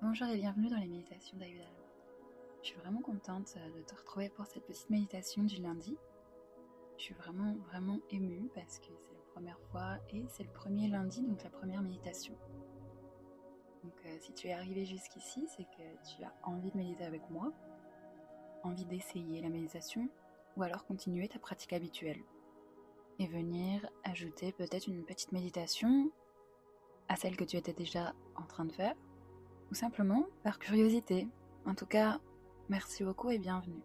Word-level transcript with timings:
Bonjour 0.00 0.28
et 0.28 0.36
bienvenue 0.36 0.68
dans 0.68 0.76
les 0.76 0.86
méditations 0.86 1.36
d'Ayuda. 1.38 1.64
Je 2.62 2.68
suis 2.68 2.78
vraiment 2.78 3.00
contente 3.00 3.56
de 3.76 3.82
te 3.82 3.96
retrouver 3.96 4.28
pour 4.28 4.46
cette 4.46 4.64
petite 4.64 4.88
méditation 4.90 5.42
du 5.42 5.56
lundi. 5.56 5.96
Je 6.96 7.02
suis 7.02 7.14
vraiment, 7.14 7.56
vraiment 7.66 7.98
émue 8.12 8.48
parce 8.54 8.78
que 8.78 8.92
c'est 8.96 9.14
la 9.14 9.32
première 9.32 9.58
fois 9.72 9.96
et 10.12 10.22
c'est 10.28 10.44
le 10.44 10.52
premier 10.52 10.86
lundi, 10.86 11.22
donc 11.22 11.42
la 11.42 11.50
première 11.50 11.82
méditation. 11.82 12.32
Donc 13.82 13.92
euh, 14.06 14.16
si 14.20 14.32
tu 14.34 14.46
es 14.46 14.52
arrivé 14.52 14.84
jusqu'ici, 14.84 15.48
c'est 15.48 15.64
que 15.64 16.08
tu 16.08 16.22
as 16.22 16.32
envie 16.44 16.70
de 16.70 16.76
méditer 16.76 17.04
avec 17.04 17.28
moi, 17.28 17.52
envie 18.62 18.86
d'essayer 18.86 19.42
la 19.42 19.48
méditation 19.48 20.08
ou 20.56 20.62
alors 20.62 20.86
continuer 20.86 21.26
ta 21.26 21.40
pratique 21.40 21.72
habituelle 21.72 22.22
et 23.18 23.26
venir 23.26 23.84
ajouter 24.04 24.52
peut-être 24.52 24.86
une 24.86 25.04
petite 25.04 25.32
méditation 25.32 26.12
à 27.08 27.16
celle 27.16 27.36
que 27.36 27.44
tu 27.44 27.56
étais 27.56 27.72
déjà 27.72 28.14
en 28.36 28.44
train 28.44 28.64
de 28.64 28.72
faire 28.72 28.94
ou 29.70 29.74
simplement 29.74 30.26
par 30.42 30.58
curiosité. 30.58 31.28
En 31.66 31.74
tout 31.74 31.86
cas, 31.86 32.18
merci 32.68 33.04
beaucoup 33.04 33.30
et 33.30 33.38
bienvenue. 33.38 33.82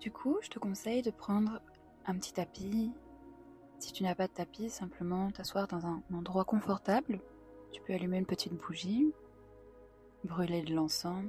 Du 0.00 0.10
coup, 0.10 0.38
je 0.42 0.48
te 0.48 0.58
conseille 0.58 1.02
de 1.02 1.10
prendre 1.10 1.60
un 2.06 2.16
petit 2.16 2.32
tapis. 2.32 2.92
Si 3.78 3.92
tu 3.92 4.02
n'as 4.02 4.14
pas 4.14 4.26
de 4.26 4.32
tapis, 4.32 4.70
simplement 4.70 5.30
t'asseoir 5.30 5.68
dans 5.68 5.86
un 5.86 6.02
endroit 6.12 6.44
confortable. 6.44 7.20
Tu 7.70 7.80
peux 7.82 7.92
allumer 7.92 8.18
une 8.18 8.26
petite 8.26 8.54
bougie, 8.54 9.12
brûler 10.24 10.62
de 10.62 10.74
l'encens, 10.74 11.24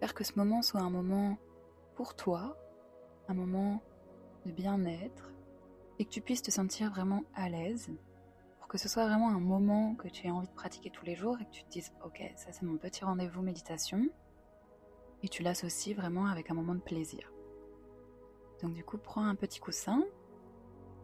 faire 0.00 0.14
que 0.14 0.24
ce 0.24 0.32
moment 0.36 0.62
soit 0.62 0.80
un 0.80 0.90
moment 0.90 1.38
pour 1.94 2.14
toi, 2.14 2.56
un 3.28 3.34
moment 3.34 3.82
de 4.46 4.52
bien-être, 4.52 5.32
et 5.98 6.04
que 6.04 6.10
tu 6.10 6.20
puisses 6.20 6.42
te 6.42 6.50
sentir 6.50 6.90
vraiment 6.90 7.22
à 7.34 7.48
l'aise 7.48 7.90
que 8.72 8.78
ce 8.78 8.88
soit 8.88 9.06
vraiment 9.06 9.28
un 9.28 9.38
moment 9.38 9.94
que 9.96 10.08
tu 10.08 10.26
aies 10.26 10.30
envie 10.30 10.48
de 10.48 10.54
pratiquer 10.54 10.88
tous 10.88 11.04
les 11.04 11.14
jours 11.14 11.36
et 11.38 11.44
que 11.44 11.50
tu 11.50 11.62
te 11.62 11.68
dises 11.68 11.92
ok 12.06 12.22
ça 12.36 12.52
c'est 12.52 12.62
mon 12.62 12.78
petit 12.78 13.04
rendez-vous 13.04 13.42
méditation 13.42 14.08
et 15.22 15.28
tu 15.28 15.42
l'associes 15.42 15.94
vraiment 15.94 16.24
avec 16.24 16.50
un 16.50 16.54
moment 16.54 16.74
de 16.74 16.80
plaisir. 16.80 17.30
Donc 18.62 18.72
du 18.72 18.82
coup 18.82 18.96
prends 18.96 19.26
un 19.26 19.34
petit 19.34 19.60
coussin, 19.60 20.02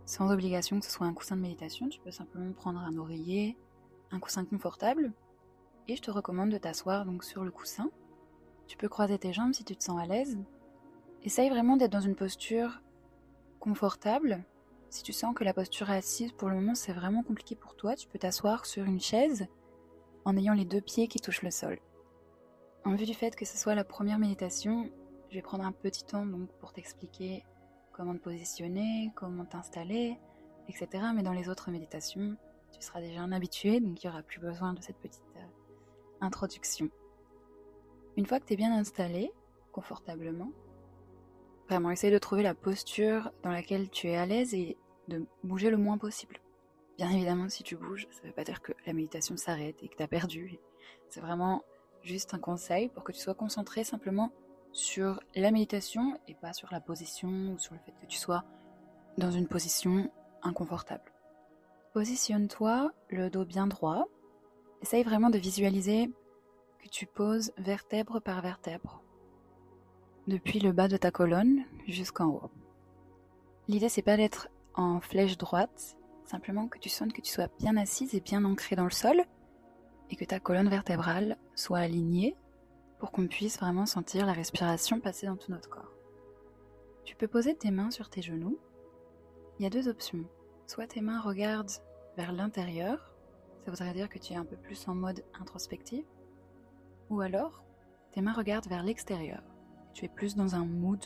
sans 0.06 0.33
obligation 0.33 0.80
que 0.80 0.86
ce 0.86 0.91
soit 0.91 1.06
un 1.06 1.12
coussin 1.12 1.36
de 1.36 1.42
méditation, 1.42 1.91
tu 1.91 2.00
peux 2.00 2.10
simplement 2.10 2.50
prendre 2.55 2.80
un 2.80 2.97
oreiller, 2.97 3.58
un 4.12 4.19
coussin 4.19 4.47
confortable 4.47 5.12
et 5.88 5.97
je 5.97 6.00
te 6.00 6.10
recommande 6.10 6.48
de 6.48 6.56
t'asseoir 6.56 7.05
donc 7.05 7.22
sur 7.22 7.44
le 7.44 7.50
coussin. 7.50 7.91
Tu 8.66 8.78
peux 8.78 8.88
croiser 8.88 9.19
tes 9.19 9.34
jambes 9.34 9.53
si 9.53 9.64
tu 9.64 9.77
te 9.77 9.84
sens 9.84 10.00
à 10.00 10.06
l'aise. 10.06 10.38
Essaye 11.22 11.50
vraiment 11.50 11.77
d'être 11.77 11.92
dans 11.92 12.00
une 12.00 12.16
posture 12.16 12.80
confortable 13.60 14.42
si 14.91 15.03
tu 15.03 15.12
sens 15.12 15.34
que 15.34 15.44
la 15.44 15.55
posture 15.55 15.91
assise 15.91 16.33
pour 16.33 16.48
le 16.48 16.56
moment 16.56 16.75
c'est 16.75 16.92
vraiment 16.92 17.22
compliqué 17.22 17.55
pour 17.55 17.77
toi, 17.77 17.94
tu 17.94 18.08
peux 18.08 18.19
t'asseoir 18.19 18.67
sur 18.67 18.84
une 18.84 19.00
chaise 19.00 19.47
en 20.25 20.36
ayant 20.36 20.55
les 20.55 20.64
deux 20.64 20.81
pieds 20.81 21.08
qui 21.08 21.19
touchent 21.19 21.42
le 21.42 21.50
sol. 21.50 21.78
En 22.84 22.94
vue 22.94 23.06
du 23.06 23.14
fait 23.14 23.36
que 23.36 23.44
ce 23.44 23.56
soit 23.56 23.75
la 23.75 23.84
première 23.84 24.19
méditation, 24.19 24.91
je 25.31 25.34
vais 25.34 25.42
prendre 25.42 25.64
un 25.64 25.72
petit 25.72 26.05
temps 26.05 26.25
donc 26.25 26.50
pour 26.61 26.72
t'expliquer 26.72 27.44
comment 27.92 28.14
te 28.14 28.20
positionner, 28.20 29.12
comment 29.14 29.44
t'installer, 29.44 30.19
etc. 30.69 31.05
Mais 31.14 31.22
dans 31.22 31.33
les 31.33 31.48
autres 31.48 31.70
méditations, 31.70 32.36
tu 32.72 32.81
seras 32.81 33.00
déjà 33.00 33.20
un 33.20 33.33
habitué, 33.33 33.81
donc 33.81 34.03
il 34.03 34.06
n'y 34.06 34.12
aura 34.12 34.22
plus 34.22 34.41
besoin 34.41 34.72
de 34.72 34.81
cette 34.81 34.98
petite 34.98 35.22
euh, 35.36 35.41
introduction. 36.20 36.89
Une 38.16 38.27
fois 38.27 38.41
que 38.41 38.47
tu 38.47 38.55
es 38.55 38.56
bien 38.56 38.72
installé, 38.72 39.33
confortablement, 39.72 40.50
Vraiment, 41.69 41.91
essaye 41.91 42.11
de 42.11 42.19
trouver 42.19 42.42
la 42.42 42.55
posture 42.55 43.30
dans 43.42 43.50
laquelle 43.50 43.91
tu 43.91 44.08
es 44.08 44.16
à 44.16 44.24
l'aise 44.24 44.55
et 44.55 44.78
de 45.08 45.27
bouger 45.44 45.70
le 45.70 45.77
moins 45.77 45.98
possible. 45.98 46.41
Bien 46.97 47.10
évidemment, 47.10 47.48
si 47.48 47.62
tu 47.62 47.77
bouges, 47.77 48.08
ça 48.10 48.22
ne 48.22 48.28
veut 48.28 48.34
pas 48.34 48.44
dire 48.44 48.62
que 48.62 48.72
la 48.86 48.94
méditation 48.94 49.36
s'arrête 49.36 49.77
et 49.83 49.88
que 49.88 49.97
tu 49.97 50.02
as 50.02 50.08
perdu. 50.08 50.58
C'est 51.10 51.20
vraiment 51.20 51.62
juste 52.02 52.33
un 52.33 52.38
conseil 52.38 52.88
pour 52.88 53.05
que 53.05 53.12
tu 53.12 53.20
sois 53.20 53.34
concentré 53.34 53.84
simplement 53.84 54.33
sur 54.72 55.20
la 55.34 55.50
méditation 55.50 56.19
et 56.27 56.34
pas 56.34 56.55
sur 56.55 56.69
la 56.72 56.80
position 56.80 57.52
ou 57.52 57.58
sur 57.58 57.75
le 57.75 57.80
fait 57.80 57.93
que 58.00 58.06
tu 58.06 58.19
sois 58.19 58.44
dans 59.19 59.31
une 59.31 59.47
position 59.47 60.10
inconfortable. 60.43 61.12
Positionne-toi 61.93 62.93
le 63.10 63.28
dos 63.28 63.44
bien 63.44 63.66
droit. 63.66 64.06
Essaye 64.81 65.03
vraiment 65.03 65.31
de 65.31 65.38
visualiser 65.38 66.10
que 66.78 66.88
tu 66.88 67.06
poses 67.06 67.53
vertèbre 67.59 68.20
par 68.20 68.41
vertèbre 68.41 69.03
depuis 70.28 70.61
le 70.61 70.72
bas 70.72 70.89
de 70.89 70.99
ta 70.99 71.11
colonne 71.11 71.65
jusqu'en 71.87 72.27
haut. 72.27 72.50
L'idée 73.66 73.89
c'est 73.89 74.03
pas 74.03 74.19
d'être 74.19 74.49
en 74.75 75.00
flèche 75.00 75.39
droite, 75.39 75.97
simplement 76.27 76.69
que 76.69 76.78
tu 76.78 76.91
sentes 76.91 77.15
que 77.15 77.22
tu 77.22 77.33
sois 77.33 77.49
bien 77.59 77.78
assise 77.78 78.15
et 78.15 78.21
bien 78.21 78.44
ancrée 78.44 78.77
dans 78.77 78.84
le 78.84 78.91
sol 78.91 79.22
et 80.11 80.17
que 80.17 80.27
ta 80.27 80.38
colonne 80.38 80.69
vertébrale 80.69 81.38
soit 81.55 81.78
alignée 81.78 82.37
pour 82.99 83.11
qu'on 83.11 83.27
puisse 83.27 83.59
vraiment 83.59 83.87
sentir 83.87 84.27
la 84.27 84.33
respiration 84.33 85.00
passer 85.00 85.27
dans 85.27 85.37
tout 85.37 85.50
notre 85.50 85.71
corps. 85.71 85.93
Tu 87.05 87.17
peux 87.17 87.28
poser 87.28 87.55
tes 87.55 87.71
mains 87.71 87.91
sur 87.91 88.11
tes 88.11 88.21
genoux. 88.21 88.59
Il 89.59 89.62
y 89.62 89.67
a 89.67 89.71
deux 89.71 89.88
options. 89.88 90.25
Soit 90.67 90.88
tes 90.88 91.00
mains 91.00 91.21
regardent 91.21 91.71
vers 92.19 92.33
l'intérieur, 92.33 93.15
ça 93.65 93.71
voudrait 93.71 93.94
dire 93.94 94.11
que 94.11 94.19
tu 94.19 94.34
es 94.34 94.37
un 94.37 94.44
peu 94.44 94.56
plus 94.56 94.88
en 94.88 94.94
mode 94.94 95.25
introspectif, 95.41 96.05
ou 97.09 97.22
alors 97.22 97.62
tes 98.12 98.21
mains 98.21 98.34
regardent 98.34 98.69
vers 98.69 98.83
l'extérieur, 98.83 99.43
tu 99.98 100.04
es 100.04 100.09
plus 100.09 100.36
dans 100.36 100.54
un 100.54 100.64
mood 100.64 101.04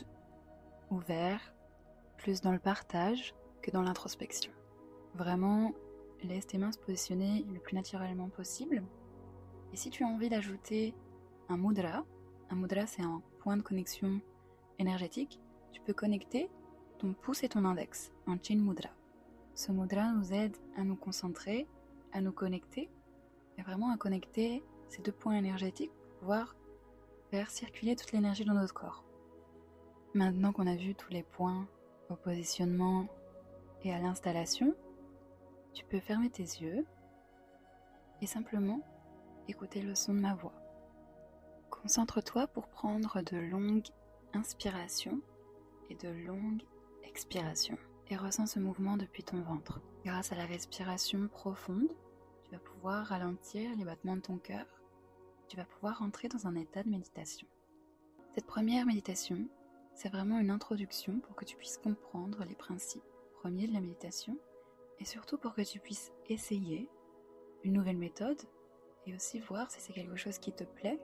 ouvert, 0.91 1.51
plus 2.17 2.41
dans 2.41 2.51
le 2.51 2.59
partage 2.59 3.33
que 3.63 3.71
dans 3.71 3.81
l'introspection. 3.81 4.51
Vraiment, 5.15 5.73
laisse 6.21 6.45
tes 6.45 6.59
mains 6.59 6.71
se 6.71 6.77
positionner 6.77 7.43
le 7.51 7.59
plus 7.59 7.75
naturellement 7.75 8.29
possible. 8.29 8.83
Et 9.73 9.77
si 9.77 9.89
tu 9.89 10.03
as 10.03 10.07
envie 10.07 10.29
d'ajouter 10.29 10.93
un 11.49 11.57
mudra, 11.57 12.05
un 12.51 12.55
mudra 12.55 12.85
c'est 12.85 13.01
un 13.01 13.23
point 13.39 13.57
de 13.57 13.63
connexion 13.63 14.21
énergétique, 14.77 15.39
tu 15.71 15.81
peux 15.81 15.93
connecter 15.93 16.51
ton 16.99 17.13
pouce 17.13 17.41
et 17.41 17.49
ton 17.49 17.65
index 17.65 18.11
en 18.27 18.37
chin 18.39 18.59
mudra. 18.59 18.89
Ce 19.55 19.71
mudra 19.71 20.11
nous 20.11 20.33
aide 20.33 20.55
à 20.77 20.83
nous 20.83 20.97
concentrer, 20.97 21.67
à 22.11 22.21
nous 22.21 22.31
connecter, 22.31 22.91
et 23.57 23.63
vraiment 23.63 23.91
à 23.91 23.97
connecter 23.97 24.61
ces 24.87 25.01
deux 25.01 25.11
points 25.11 25.33
énergétiques 25.33 25.91
pour 25.95 26.19
pouvoir 26.19 26.55
circuler 27.41 27.95
toute 27.95 28.11
l'énergie 28.11 28.45
dans 28.45 28.53
notre 28.53 28.73
corps. 28.73 29.03
Maintenant 30.13 30.51
qu'on 30.51 30.67
a 30.67 30.75
vu 30.75 30.93
tous 30.93 31.11
les 31.11 31.23
points 31.23 31.67
au 32.09 32.15
positionnement 32.15 33.07
et 33.83 33.93
à 33.93 33.99
l'installation, 33.99 34.75
tu 35.73 35.83
peux 35.85 35.99
fermer 35.99 36.29
tes 36.29 36.43
yeux 36.43 36.85
et 38.21 38.27
simplement 38.27 38.81
écouter 39.47 39.81
le 39.81 39.95
son 39.95 40.13
de 40.13 40.19
ma 40.19 40.35
voix. 40.35 40.53
Concentre-toi 41.71 42.47
pour 42.47 42.67
prendre 42.67 43.21
de 43.23 43.37
longues 43.37 43.87
inspirations 44.33 45.19
et 45.89 45.95
de 45.95 46.09
longues 46.09 46.63
expirations 47.03 47.77
et 48.09 48.15
ressens 48.15 48.45
ce 48.45 48.59
mouvement 48.59 48.95
depuis 48.95 49.23
ton 49.23 49.41
ventre. 49.41 49.81
Grâce 50.05 50.31
à 50.31 50.35
la 50.35 50.45
respiration 50.45 51.27
profonde, 51.27 51.89
tu 52.43 52.51
vas 52.51 52.59
pouvoir 52.59 53.07
ralentir 53.07 53.75
les 53.75 53.85
battements 53.85 54.15
de 54.15 54.21
ton 54.21 54.37
cœur 54.37 54.65
tu 55.53 55.57
vas 55.57 55.65
pouvoir 55.65 56.01
entrer 56.01 56.29
dans 56.29 56.47
un 56.47 56.55
état 56.55 56.81
de 56.81 56.89
méditation. 56.89 57.47
Cette 58.33 58.47
première 58.47 58.87
méditation, 58.87 59.47
c'est 59.93 60.09
vraiment 60.09 60.39
une 60.39 60.49
introduction 60.49 61.19
pour 61.19 61.35
que 61.35 61.45
tu 61.45 61.55
puisses 61.57 61.77
comprendre 61.77 62.43
les 62.43 62.55
principes 62.55 63.03
premiers 63.35 63.67
de 63.67 63.73
la 63.73 63.79
méditation 63.79 64.35
et 64.99 65.05
surtout 65.05 65.37
pour 65.37 65.53
que 65.53 65.61
tu 65.61 65.79
puisses 65.79 66.11
essayer 66.27 66.89
une 67.63 67.73
nouvelle 67.73 67.99
méthode 67.99 68.41
et 69.05 69.13
aussi 69.13 69.39
voir 69.41 69.69
si 69.69 69.79
c'est 69.79 69.93
quelque 69.93 70.15
chose 70.15 70.39
qui 70.39 70.51
te 70.51 70.63
plaît, 70.63 70.99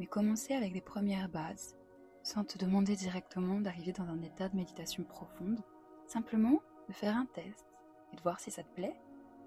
mais 0.00 0.06
commencer 0.06 0.54
avec 0.54 0.72
des 0.72 0.80
premières 0.80 1.28
bases 1.28 1.76
sans 2.24 2.42
te 2.42 2.58
demander 2.58 2.96
directement 2.96 3.60
d'arriver 3.60 3.92
dans 3.92 4.08
un 4.08 4.22
état 4.22 4.48
de 4.48 4.56
méditation 4.56 5.04
profonde, 5.04 5.62
simplement 6.08 6.60
de 6.88 6.94
faire 6.94 7.16
un 7.16 7.26
test 7.26 7.64
et 8.12 8.16
de 8.16 8.22
voir 8.22 8.40
si 8.40 8.50
ça 8.50 8.64
te 8.64 8.74
plaît 8.74 8.96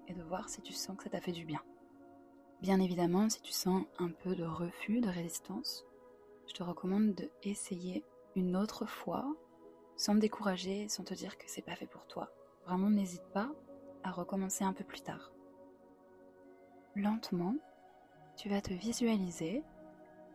et 0.06 0.14
de 0.14 0.22
voir 0.22 0.48
si 0.48 0.62
tu 0.62 0.72
sens 0.72 0.96
que 0.96 1.04
ça 1.04 1.10
t'a 1.10 1.20
fait 1.20 1.32
du 1.32 1.44
bien. 1.44 1.60
Bien 2.60 2.80
évidemment, 2.80 3.28
si 3.28 3.40
tu 3.40 3.52
sens 3.52 3.84
un 3.98 4.10
peu 4.10 4.34
de 4.34 4.44
refus, 4.44 5.00
de 5.00 5.08
résistance, 5.08 5.86
je 6.48 6.54
te 6.54 6.64
recommande 6.64 7.14
de 7.14 7.30
essayer 7.44 8.04
une 8.34 8.56
autre 8.56 8.84
fois 8.84 9.32
sans 9.96 10.14
te 10.14 10.20
décourager, 10.20 10.88
sans 10.88 11.04
te 11.04 11.14
dire 11.14 11.38
que 11.38 11.44
c'est 11.46 11.62
pas 11.62 11.76
fait 11.76 11.86
pour 11.86 12.06
toi. 12.08 12.32
Vraiment, 12.66 12.90
n'hésite 12.90 13.26
pas 13.32 13.48
à 14.02 14.10
recommencer 14.10 14.64
un 14.64 14.72
peu 14.72 14.82
plus 14.82 15.02
tard. 15.02 15.32
Lentement, 16.96 17.54
tu 18.36 18.48
vas 18.48 18.60
te 18.60 18.72
visualiser 18.72 19.62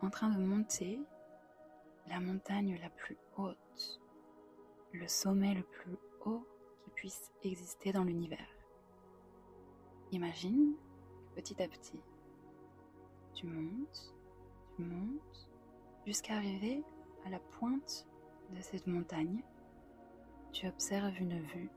en 0.00 0.08
train 0.08 0.30
de 0.30 0.38
monter 0.38 1.00
la 2.08 2.20
montagne 2.20 2.78
la 2.82 2.88
plus 2.88 3.18
haute, 3.36 4.00
le 4.92 5.08
sommet 5.08 5.54
le 5.54 5.62
plus 5.62 5.96
haut 6.24 6.46
qui 6.84 6.90
puisse 6.90 7.32
exister 7.42 7.92
dans 7.92 8.04
l'univers. 8.04 8.48
Imagine 10.10 10.74
petit 11.34 11.62
à 11.62 11.68
petit, 11.68 12.00
tu 13.44 13.50
montes, 13.50 14.14
tu 14.76 14.82
montes, 14.82 15.50
jusqu'à 16.06 16.36
arriver 16.36 16.82
à 17.26 17.30
la 17.30 17.38
pointe 17.38 18.06
de 18.50 18.60
cette 18.60 18.86
montagne. 18.86 19.42
Tu 20.52 20.66
observes 20.66 21.18
une 21.20 21.38
vue 21.40 21.70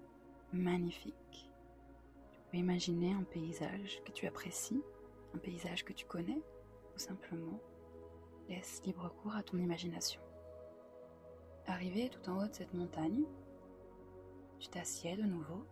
magnifique. 0.54 1.50
Tu 2.32 2.40
peux 2.50 2.58
imaginer 2.58 3.12
un 3.12 3.24
paysage 3.24 4.02
que 4.06 4.12
tu 4.12 4.28
apprécies, 4.28 4.82
un 5.34 5.40
paysage 5.40 5.84
que 5.84 5.94
tu 5.94 6.06
connais, 6.06 6.42
tout 6.94 7.00
simplement, 7.00 7.60
laisse 8.48 8.82
libre 8.86 9.14
cours 9.22 9.36
à 9.36 9.44
ton 9.44 9.58
imagination. 9.58 10.22
Arrivé 11.66 12.10
tout 12.10 12.30
en 12.30 12.44
haut 12.44 12.48
de 12.48 12.54
cette 12.54 12.74
montagne, 12.74 13.26
tu 14.60 14.70
t'assieds 14.70 15.18
de 15.18 15.24
nouveau 15.24 15.66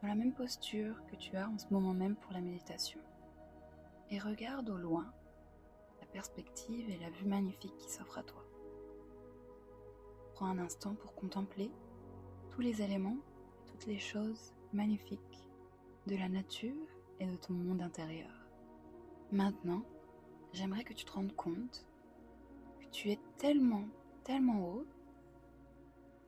dans 0.00 0.08
la 0.08 0.14
même 0.14 0.34
posture 0.34 0.94
que 1.10 1.16
tu 1.16 1.36
as 1.36 1.48
en 1.48 1.58
ce 1.58 1.66
moment 1.72 1.94
même 1.94 2.14
pour 2.14 2.32
la 2.32 2.40
méditation 2.40 3.00
et 4.10 4.18
regarde 4.18 4.70
au 4.70 4.76
loin 4.76 5.12
la 6.00 6.06
perspective 6.06 6.88
et 6.90 6.98
la 6.98 7.10
vue 7.10 7.26
magnifique 7.26 7.76
qui 7.78 7.90
s'offre 7.90 8.18
à 8.18 8.22
toi. 8.22 8.44
Prends 10.34 10.46
un 10.46 10.58
instant 10.58 10.94
pour 10.94 11.14
contempler 11.14 11.70
tous 12.50 12.60
les 12.60 12.82
éléments, 12.82 13.18
toutes 13.66 13.86
les 13.86 13.98
choses 13.98 14.52
magnifiques 14.72 15.48
de 16.06 16.16
la 16.16 16.28
nature 16.28 16.86
et 17.20 17.26
de 17.26 17.36
ton 17.36 17.54
monde 17.54 17.82
intérieur. 17.82 18.30
Maintenant, 19.32 19.82
j'aimerais 20.52 20.84
que 20.84 20.92
tu 20.92 21.04
te 21.04 21.12
rendes 21.12 21.34
compte 21.34 21.86
que 22.80 22.86
tu 22.90 23.10
es 23.10 23.18
tellement, 23.38 23.88
tellement 24.22 24.68
haut 24.68 24.86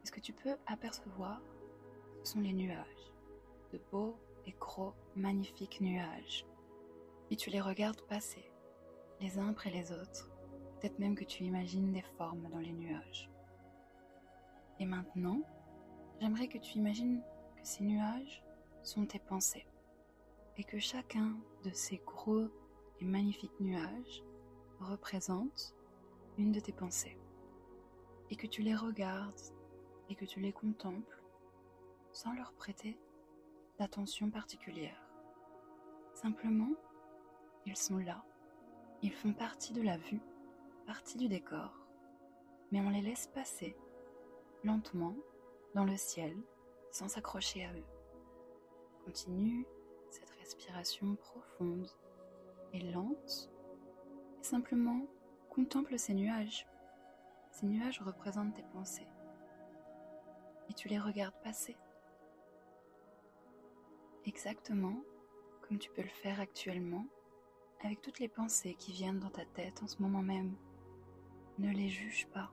que 0.01 0.09
ce 0.09 0.13
que 0.13 0.21
tu 0.21 0.33
peux 0.33 0.57
apercevoir, 0.67 1.41
ce 2.23 2.33
sont 2.33 2.41
les 2.41 2.53
nuages, 2.53 3.13
de 3.73 3.81
beaux 3.91 4.17
et 4.47 4.55
gros, 4.59 4.95
magnifiques 5.15 5.81
nuages. 5.81 6.47
Et 7.31 7.37
tu 7.37 7.51
les 7.51 7.61
regardes 7.61 8.01
passer, 8.03 8.51
les 9.21 9.39
uns 9.39 9.49
après 9.49 9.71
les 9.71 9.93
autres, 9.93 10.31
peut-être 10.81 10.99
même 10.99 11.15
que 11.15 11.25
tu 11.25 11.45
imagines 11.45 11.93
des 11.93 12.05
formes 12.17 12.49
dans 12.49 12.59
les 12.59 12.73
nuages. 12.73 13.31
Et 14.79 14.87
maintenant, 14.87 15.41
j'aimerais 16.21 16.49
que 16.49 16.59
tu 16.59 16.79
imagines 16.79 17.23
que 17.57 17.67
ces 17.67 17.85
nuages 17.85 18.43
sont 18.83 19.07
tes 19.07 19.19
pensées 19.19 19.67
et 20.57 20.65
que 20.65 20.79
chacun 20.79 21.37
de 21.65 21.71
ces 21.71 22.01
gros 22.07 22.49
et 23.01 23.05
magnifiques 23.05 23.61
nuages 23.61 24.23
représente 24.81 25.75
une 26.39 26.53
de 26.53 26.61
tes 26.61 26.73
pensées 26.73 27.19
et 28.31 28.37
que 28.37 28.47
tu 28.47 28.63
les 28.63 28.75
regardes 28.75 29.41
et 30.09 30.15
que 30.15 30.25
tu 30.25 30.41
les 30.41 30.53
contemples 30.53 31.23
sans 32.13 32.33
leur 32.33 32.53
prêter 32.53 32.99
d'attention 33.79 34.31
particulière. 34.31 35.03
Simplement, 36.15 36.73
ils 37.67 37.77
sont 37.77 37.99
là, 37.99 38.25
ils 39.03 39.13
font 39.13 39.33
partie 39.33 39.73
de 39.73 39.83
la 39.83 39.99
vue, 39.99 40.21
partie 40.87 41.19
du 41.19 41.29
décor, 41.29 41.87
mais 42.71 42.81
on 42.81 42.91
les 42.91 43.03
laisse 43.03 43.27
passer 43.27 43.77
lentement 44.65 45.15
dans 45.75 45.85
le 45.85 45.97
ciel 45.97 46.35
sans 46.91 47.09
s'accrocher 47.09 47.65
à 47.65 47.73
eux. 47.73 47.85
Continue 49.05 49.67
cette 50.11 50.31
respiration 50.31 51.17
profonde 51.17 51.91
et 52.73 52.81
lente 52.81 53.51
et 54.41 54.45
simplement 54.45 55.07
contemple 55.51 55.99
ces 55.99 56.15
nuages. 56.15 56.67
Ces 57.51 57.67
nuages 57.67 58.01
représentent 58.01 58.55
tes 58.55 58.65
pensées 58.73 59.09
et 60.69 60.75
tu 60.75 60.89
les 60.89 60.99
regardes 60.99 61.41
passer. 61.43 61.77
Exactement 64.25 64.97
comme 65.63 65.79
tu 65.79 65.91
peux 65.91 66.03
le 66.03 66.09
faire 66.09 66.41
actuellement 66.41 67.07
avec 67.87 68.03
toutes 68.03 68.19
les 68.19 68.27
pensées 68.29 68.75
qui 68.75 68.91
viennent 68.91 69.21
dans 69.21 69.31
ta 69.31 69.45
tête 69.45 69.81
en 69.81 69.87
ce 69.87 70.03
moment 70.03 70.21
même. 70.21 70.57
Ne 71.61 71.71
les 71.71 71.89
juge 71.89 72.27
pas. 72.35 72.51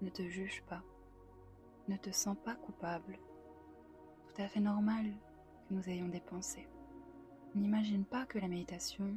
Ne 0.00 0.10
te 0.10 0.22
juge 0.22 0.62
pas. 0.68 0.80
Ne 1.88 1.96
te 1.96 2.12
sens 2.12 2.36
pas 2.44 2.54
coupable. 2.54 3.18
Tout 4.28 4.40
à 4.40 4.46
fait 4.46 4.60
normal 4.60 5.06
que 5.68 5.74
nous 5.74 5.88
ayons 5.88 6.06
des 6.06 6.20
pensées. 6.20 6.68
N'imagine 7.56 8.04
pas 8.04 8.24
que 8.24 8.38
la 8.38 8.46
méditation 8.46 9.16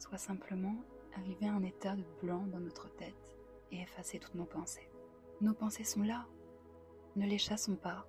soit 0.00 0.18
simplement 0.18 0.74
arriver 1.16 1.46
à 1.46 1.54
un 1.54 1.62
état 1.62 1.94
de 1.94 2.04
blanc 2.20 2.48
dans 2.48 2.60
notre 2.60 2.92
tête 2.96 3.36
et 3.70 3.80
effacer 3.80 4.18
toutes 4.18 4.34
nos 4.34 4.44
pensées. 4.44 4.90
Nos 5.40 5.54
pensées 5.54 5.84
sont 5.84 6.02
là. 6.02 6.26
Ne 7.14 7.26
les 7.26 7.38
chassons 7.38 7.76
pas. 7.76 8.04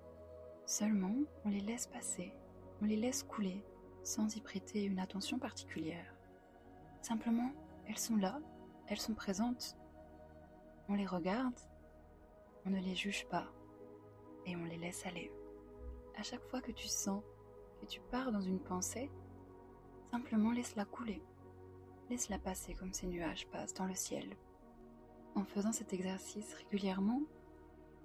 Seulement, 0.66 1.14
on 1.44 1.50
les 1.50 1.60
laisse 1.60 1.86
passer, 1.86 2.34
on 2.82 2.86
les 2.86 2.96
laisse 2.96 3.22
couler 3.22 3.64
sans 4.08 4.34
y 4.36 4.40
prêter 4.40 4.84
une 4.84 5.00
attention 5.00 5.38
particulière. 5.38 6.14
Simplement, 7.02 7.52
elles 7.86 7.98
sont 7.98 8.16
là, 8.16 8.40
elles 8.86 8.98
sont 8.98 9.12
présentes. 9.12 9.76
On 10.88 10.94
les 10.94 11.04
regarde, 11.04 11.60
on 12.64 12.70
ne 12.70 12.80
les 12.80 12.94
juge 12.94 13.26
pas 13.28 13.52
et 14.46 14.56
on 14.56 14.64
les 14.64 14.78
laisse 14.78 15.04
aller. 15.04 15.30
À 16.16 16.22
chaque 16.22 16.42
fois 16.44 16.62
que 16.62 16.72
tu 16.72 16.88
sens 16.88 17.22
que 17.82 17.84
tu 17.84 18.00
pars 18.10 18.32
dans 18.32 18.40
une 18.40 18.60
pensée, 18.60 19.10
simplement 20.10 20.52
laisse-la 20.52 20.86
couler. 20.86 21.22
Laisse-la 22.08 22.38
passer 22.38 22.72
comme 22.72 22.94
ces 22.94 23.08
nuages 23.08 23.46
passent 23.48 23.74
dans 23.74 23.84
le 23.84 23.94
ciel. 23.94 24.38
En 25.34 25.44
faisant 25.44 25.72
cet 25.72 25.92
exercice 25.92 26.54
régulièrement, 26.54 27.20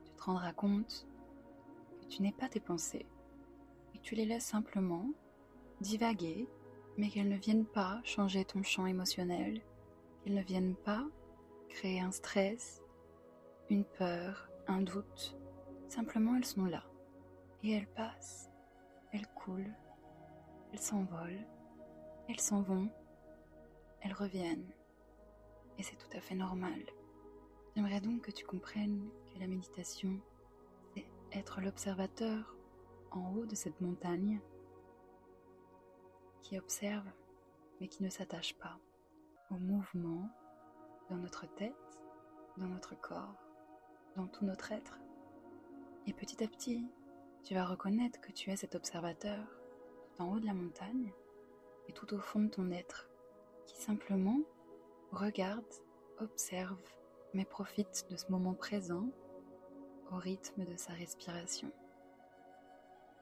tu 0.04 0.12
te 0.12 0.24
rendras 0.24 0.52
compte 0.52 1.08
que 2.02 2.08
tu 2.08 2.22
n'es 2.22 2.34
pas 2.34 2.50
tes 2.50 2.60
pensées 2.60 3.06
et 3.96 4.00
tu 4.00 4.16
les 4.16 4.26
laisses 4.26 4.44
simplement 4.44 5.08
divaguer, 5.84 6.48
mais 6.98 7.10
qu'elles 7.10 7.30
ne 7.30 7.38
viennent 7.38 7.66
pas 7.66 8.00
changer 8.04 8.46
ton 8.46 8.64
champ 8.64 8.86
émotionnel, 8.88 9.62
qu'elles 10.24 10.34
ne 10.34 10.42
viennent 10.42 10.76
pas 10.76 11.06
créer 11.70 12.00
un 12.00 12.12
stress, 12.12 12.82
une 13.70 13.84
peur, 13.84 14.50
un 14.68 14.82
doute. 14.82 15.38
Simplement, 15.90 16.36
elles 16.36 16.46
sont 16.46 16.66
là. 16.66 16.84
Et 17.64 17.72
elles 17.72 17.88
passent, 17.88 18.50
elles 19.12 19.28
coulent, 19.36 19.76
elles 20.72 20.80
s'envolent, 20.80 21.46
elles 22.30 22.40
s'en 22.40 22.62
vont, 22.62 22.90
elles 24.02 24.14
reviennent. 24.14 24.72
Et 25.78 25.84
c'est 25.84 25.98
tout 25.98 26.18
à 26.18 26.22
fait 26.22 26.36
normal. 26.36 26.80
J'aimerais 27.76 28.02
donc 28.02 28.22
que 28.22 28.32
tu 28.32 28.46
comprennes 28.46 29.10
que 29.34 29.40
la 29.40 29.48
méditation, 29.48 30.20
c'est 30.94 31.06
être 31.32 31.62
l'observateur 31.62 32.56
en 33.12 33.34
haut 33.36 33.46
de 33.46 33.56
cette 33.56 33.82
montagne 33.82 34.40
qui 36.44 36.60
observe 36.60 37.08
mais 37.80 37.88
qui 37.88 38.04
ne 38.04 38.10
s'attache 38.10 38.54
pas 38.56 38.78
au 39.50 39.56
mouvement 39.56 40.30
dans 41.10 41.18
notre 41.18 41.48
tête, 41.56 41.74
dans 42.58 42.68
notre 42.68 43.00
corps, 43.00 43.36
dans 44.16 44.28
tout 44.28 44.46
notre 44.46 44.72
être. 44.72 45.00
Et 46.06 46.14
petit 46.14 46.44
à 46.44 46.48
petit, 46.48 46.88
tu 47.44 47.56
vas 47.56 47.66
reconnaître 47.66 48.22
que 48.22 48.32
tu 48.32 48.52
es 48.52 48.56
cet 48.56 48.76
observateur 48.76 49.40
tout 50.16 50.22
en 50.24 50.32
haut 50.32 50.40
de 50.40 50.46
la 50.46 50.54
montagne 50.54 51.12
et 51.88 51.94
tout 51.94 52.14
au 52.14 52.20
fond 52.20 52.42
de 52.42 52.50
ton 52.50 52.72
être 52.72 53.10
qui 53.66 53.82
simplement 53.82 54.40
regarde, 55.12 55.66
observe, 56.20 56.78
mais 57.34 57.46
profite 57.46 58.06
de 58.10 58.16
ce 58.18 58.32
moment 58.32 58.54
présent 58.54 59.08
au 60.12 60.16
rythme 60.18 60.66
de 60.66 60.76
sa 60.78 60.94
respiration. 60.94 61.72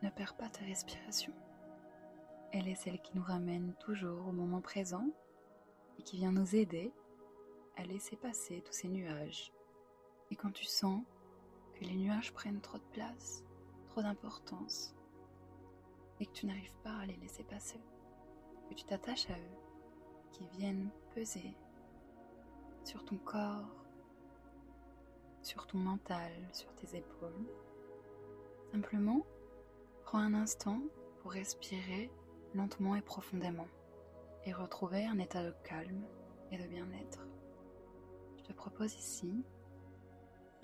Ne 0.01 0.09
perds 0.09 0.35
pas 0.35 0.49
ta 0.49 0.65
respiration. 0.65 1.33
Elle 2.53 2.67
est 2.67 2.75
celle 2.75 2.99
qui 3.01 3.15
nous 3.15 3.23
ramène 3.23 3.73
toujours 3.79 4.27
au 4.27 4.33
moment 4.33 4.59
présent 4.59 5.07
et 5.97 6.03
qui 6.03 6.17
vient 6.17 6.33
nous 6.33 6.53
aider 6.55 6.91
à 7.77 7.83
laisser 7.83 8.17
passer 8.17 8.61
tous 8.61 8.73
ces 8.73 8.89
nuages. 8.89 9.53
Et 10.31 10.35
quand 10.35 10.51
tu 10.51 10.65
sens 10.65 11.01
que 11.73 11.85
les 11.85 11.95
nuages 11.95 12.33
prennent 12.33 12.59
trop 12.59 12.77
de 12.77 12.83
place, 12.91 13.45
trop 13.87 14.01
d'importance, 14.01 14.93
et 16.19 16.25
que 16.25 16.31
tu 16.33 16.45
n'arrives 16.45 16.75
pas 16.83 16.97
à 16.97 17.05
les 17.05 17.15
laisser 17.15 17.43
passer, 17.43 17.79
que 18.69 18.73
tu 18.73 18.83
t'attaches 18.83 19.29
à 19.29 19.33
eux, 19.33 19.57
qui 20.31 20.45
viennent 20.57 20.89
peser 21.15 21.55
sur 22.83 23.05
ton 23.05 23.17
corps, 23.17 23.85
sur 25.41 25.67
ton 25.67 25.77
mental, 25.77 26.31
sur 26.51 26.73
tes 26.75 26.97
épaules, 26.97 27.47
simplement 28.71 29.25
prends 30.03 30.19
un 30.19 30.33
instant 30.33 30.81
pour 31.21 31.31
respirer 31.31 32.11
lentement 32.55 32.95
et 32.95 33.01
profondément 33.01 33.67
et 34.45 34.53
retrouver 34.53 35.05
un 35.05 35.19
état 35.19 35.43
de 35.43 35.53
calme 35.63 36.03
et 36.51 36.57
de 36.57 36.67
bien-être. 36.67 37.25
Je 38.37 38.43
te 38.43 38.53
propose 38.53 38.93
ici 38.95 39.43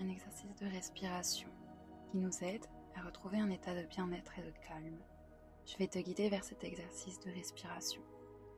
un 0.00 0.08
exercice 0.08 0.54
de 0.56 0.66
respiration 0.66 1.48
qui 2.10 2.18
nous 2.18 2.42
aide 2.42 2.64
à 2.94 3.02
retrouver 3.02 3.38
un 3.38 3.50
état 3.50 3.74
de 3.74 3.86
bien-être 3.86 4.38
et 4.38 4.42
de 4.42 4.52
calme. 4.66 4.98
Je 5.66 5.76
vais 5.76 5.88
te 5.88 5.98
guider 5.98 6.28
vers 6.28 6.44
cet 6.44 6.64
exercice 6.64 7.20
de 7.20 7.30
respiration. 7.30 8.02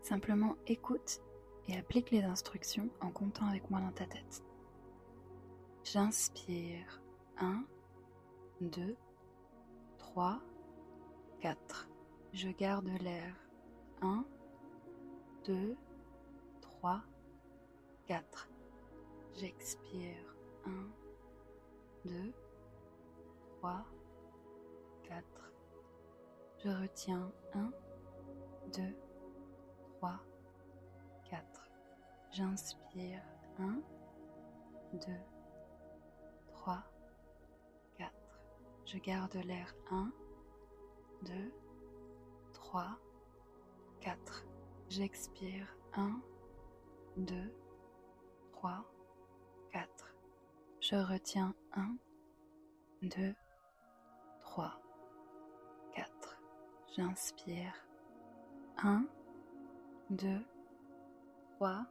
Simplement 0.03 0.57
écoute 0.67 1.21
et 1.69 1.77
applique 1.77 2.11
les 2.11 2.23
instructions 2.23 2.89
en 3.01 3.11
comptant 3.11 3.47
avec 3.47 3.69
moi 3.71 3.81
dans 3.81 3.93
ta 3.93 4.07
tête. 4.07 4.43
J'inspire 5.85 7.03
1, 7.39 7.65
2, 8.61 8.97
3, 9.99 10.41
4. 11.41 11.90
Je 12.33 12.49
garde 12.49 12.89
l'air. 13.03 13.35
1, 14.03 14.25
2, 15.45 15.77
3, 16.61 17.03
4. 18.07 18.49
J'expire. 19.35 20.37
1, 20.65 20.71
2, 22.05 22.33
3, 23.59 23.85
4. 25.05 25.53
Je 26.65 26.69
retiens. 26.69 27.33
1, 27.55 27.73
2, 28.75 28.83
3, 29.99 30.21
4. 31.29 31.69
J'inspire 32.31 33.23
1, 33.59 33.83
2, 34.93 34.99
3, 36.53 36.85
4. 37.97 38.13
Je 38.87 38.99
garde 38.99 39.35
l'air 39.35 39.75
1, 39.91 40.13
2, 41.23 41.33
3, 42.71 42.97
4. 44.01 44.45
J'expire 44.91 45.67
1, 45.95 46.23
2, 47.17 47.35
3, 48.53 48.85
4. 49.73 50.15
Je 50.81 50.95
retiens 50.95 51.53
1, 51.73 51.97
2, 53.03 53.35
3, 54.43 54.81
4. 55.97 56.41
J'inspire 56.95 57.75
1, 58.77 59.05
2, 60.11 60.29
3, 61.57 61.87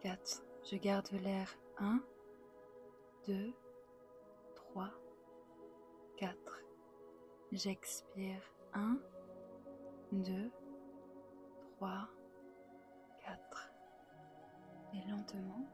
4. 0.00 0.42
Je 0.64 0.76
garde 0.76 1.12
l'air 1.12 1.56
1, 1.78 2.00
2, 3.28 3.54
3, 4.56 4.90
4. 6.16 6.36
J'expire 7.52 8.42
1, 8.74 8.94
2, 8.94 9.00
3, 9.00 9.17
4. 13.24 13.72
Et 14.94 15.10
lentement, 15.10 15.66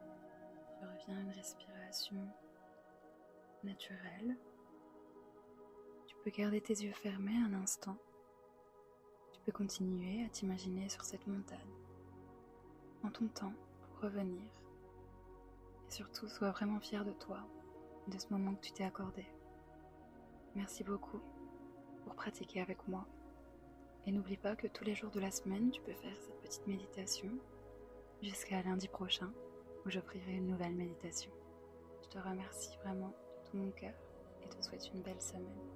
je 0.81 0.87
reviens 0.87 1.19
à 1.19 1.21
une 1.21 1.31
respiration 1.31 2.29
naturelle. 3.63 4.37
Tu 6.07 6.17
peux 6.17 6.31
garder 6.31 6.61
tes 6.61 6.75
yeux 6.75 6.93
fermés 6.93 7.37
un 7.37 7.55
instant. 7.55 7.97
Tu 9.33 9.41
peux 9.43 9.53
continuer 9.53 10.25
à 10.25 10.29
t'imaginer 10.29 10.89
sur 10.89 11.05
cette 11.05 11.27
montagne. 11.29 11.61
En 13.05 13.11
ton 13.11 13.29
temps 13.29 13.55
pour 13.83 14.01
revenir. 14.01 14.43
Et 15.87 15.91
surtout, 15.93 16.27
sois 16.29 16.51
vraiment 16.51 16.81
fier 16.81 17.05
de 17.05 17.13
toi, 17.13 17.47
de 18.09 18.19
ce 18.19 18.27
moment 18.31 18.55
que 18.57 18.63
tu 18.63 18.73
t'es 18.73 18.85
accordé. 18.85 19.27
Merci 20.57 20.83
beaucoup 20.83 21.21
pour 22.03 22.17
pratiquer 22.17 22.61
avec 22.63 22.89
moi. 22.89 23.07
Et 24.07 24.13
n'oublie 24.13 24.37
pas 24.37 24.55
que 24.57 24.67
tous 24.67 24.85
les 24.85 24.95
jours 24.95 25.11
de 25.11 25.21
la 25.21 25.31
semaine, 25.31 25.71
tu 25.71 25.81
peux 25.81 25.95
faire 25.95 26.17
cette 26.17 26.41
petite 26.41 26.67
méditation 26.67 27.31
jusqu'à 28.23 28.63
lundi 28.63 28.89
prochain 28.89 29.33
où 29.85 29.91
j'offrirai 29.91 30.33
une 30.33 30.49
nouvelle 30.49 30.75
méditation. 30.75 31.31
Je 32.03 32.09
te 32.09 32.19
remercie 32.19 32.77
vraiment 32.85 33.09
de 33.09 33.51
tout 33.51 33.57
mon 33.57 33.71
cœur 33.71 33.95
et 34.43 34.49
te 34.49 34.63
souhaite 34.63 34.91
une 34.95 35.03
belle 35.03 35.21
semaine. 35.21 35.74